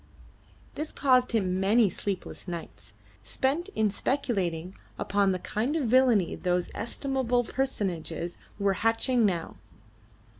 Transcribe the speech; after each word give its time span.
This 0.73 0.91
caused 0.91 1.31
him 1.33 1.59
many 1.59 1.87
sleepless 1.87 2.47
nights, 2.47 2.93
spent 3.23 3.69
in 3.75 3.91
speculating 3.91 4.73
upon 4.97 5.31
the 5.31 5.37
kind 5.37 5.75
of 5.75 5.83
villainy 5.89 6.33
those 6.33 6.71
estimable 6.73 7.43
personages 7.43 8.39
were 8.57 8.73
hatching 8.81 9.27
now. 9.27 9.57